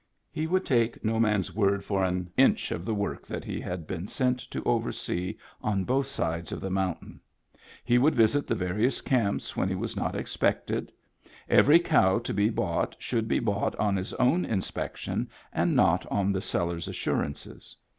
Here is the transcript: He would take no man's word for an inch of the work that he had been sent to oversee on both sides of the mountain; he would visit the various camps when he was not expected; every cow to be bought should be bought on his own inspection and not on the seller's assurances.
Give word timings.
He 0.31 0.47
would 0.47 0.65
take 0.65 1.05
no 1.05 1.19
man's 1.19 1.53
word 1.53 1.83
for 1.85 2.03
an 2.03 2.31
inch 2.35 2.71
of 2.71 2.85
the 2.85 2.93
work 2.95 3.27
that 3.27 3.43
he 3.43 3.61
had 3.61 3.85
been 3.85 4.07
sent 4.07 4.39
to 4.39 4.63
oversee 4.63 5.37
on 5.61 5.83
both 5.83 6.07
sides 6.07 6.51
of 6.51 6.59
the 6.59 6.71
mountain; 6.71 7.19
he 7.83 7.99
would 7.99 8.15
visit 8.15 8.47
the 8.47 8.55
various 8.55 8.99
camps 8.99 9.55
when 9.55 9.69
he 9.69 9.75
was 9.75 9.95
not 9.95 10.15
expected; 10.15 10.91
every 11.47 11.77
cow 11.77 12.17
to 12.17 12.33
be 12.33 12.49
bought 12.49 12.95
should 12.97 13.27
be 13.27 13.37
bought 13.37 13.75
on 13.75 13.95
his 13.95 14.11
own 14.15 14.43
inspection 14.43 15.29
and 15.53 15.75
not 15.75 16.07
on 16.07 16.31
the 16.31 16.41
seller's 16.41 16.87
assurances. 16.87 17.75